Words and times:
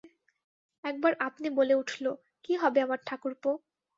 একবার 0.83 1.13
আপনি 1.27 1.47
বলে 1.57 1.73
উঠল, 1.75 2.05
কী 2.45 2.53
হবে 2.55 2.79
আমার 2.81 2.99
ঠাকুরপো! 3.07 3.51